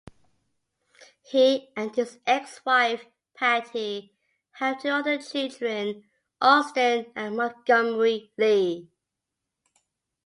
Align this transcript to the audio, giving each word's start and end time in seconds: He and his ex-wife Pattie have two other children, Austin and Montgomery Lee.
He 1.21 1.69
and 1.77 1.95
his 1.95 2.17
ex-wife 2.25 3.05
Pattie 3.35 4.15
have 4.53 4.81
two 4.81 4.89
other 4.89 5.21
children, 5.21 6.05
Austin 6.41 7.11
and 7.15 7.37
Montgomery 7.37 8.31
Lee. 8.35 8.89